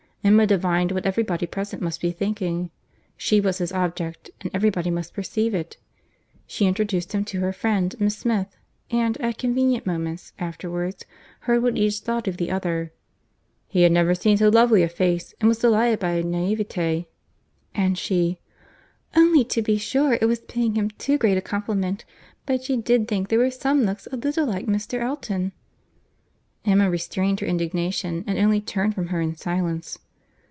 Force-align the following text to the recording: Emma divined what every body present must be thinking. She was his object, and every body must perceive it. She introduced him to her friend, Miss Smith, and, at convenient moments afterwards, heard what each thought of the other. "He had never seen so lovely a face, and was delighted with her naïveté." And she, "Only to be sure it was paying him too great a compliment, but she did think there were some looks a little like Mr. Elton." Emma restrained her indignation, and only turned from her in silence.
Emma 0.23 0.45
divined 0.45 0.91
what 0.91 1.07
every 1.07 1.23
body 1.23 1.47
present 1.47 1.81
must 1.81 1.99
be 1.99 2.11
thinking. 2.11 2.69
She 3.17 3.41
was 3.41 3.57
his 3.57 3.71
object, 3.71 4.29
and 4.41 4.51
every 4.53 4.69
body 4.69 4.91
must 4.91 5.15
perceive 5.15 5.55
it. 5.55 5.77
She 6.45 6.67
introduced 6.67 7.13
him 7.13 7.25
to 7.25 7.39
her 7.39 7.51
friend, 7.51 7.95
Miss 7.99 8.19
Smith, 8.19 8.55
and, 8.91 9.17
at 9.19 9.39
convenient 9.39 9.87
moments 9.87 10.33
afterwards, 10.37 11.05
heard 11.39 11.63
what 11.63 11.75
each 11.75 12.01
thought 12.01 12.27
of 12.27 12.37
the 12.37 12.51
other. 12.51 12.93
"He 13.67 13.81
had 13.81 13.91
never 13.91 14.13
seen 14.13 14.37
so 14.37 14.49
lovely 14.49 14.83
a 14.83 14.89
face, 14.89 15.33
and 15.41 15.47
was 15.49 15.57
delighted 15.57 16.03
with 16.03 16.11
her 16.13 16.21
naïveté." 16.21 17.07
And 17.73 17.97
she, 17.97 18.37
"Only 19.15 19.43
to 19.45 19.63
be 19.63 19.79
sure 19.79 20.19
it 20.21 20.27
was 20.27 20.41
paying 20.41 20.75
him 20.75 20.91
too 20.91 21.17
great 21.17 21.39
a 21.39 21.41
compliment, 21.41 22.05
but 22.45 22.63
she 22.63 22.77
did 22.77 23.07
think 23.07 23.29
there 23.29 23.39
were 23.39 23.49
some 23.49 23.85
looks 23.85 24.07
a 24.11 24.17
little 24.17 24.45
like 24.45 24.67
Mr. 24.67 24.99
Elton." 25.01 25.51
Emma 26.63 26.91
restrained 26.91 27.39
her 27.39 27.47
indignation, 27.47 28.23
and 28.27 28.37
only 28.37 28.61
turned 28.61 28.93
from 28.93 29.07
her 29.07 29.19
in 29.19 29.35
silence. 29.35 29.97